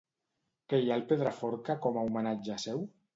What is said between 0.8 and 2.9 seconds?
ha al Pedraforca com a homenatge seu?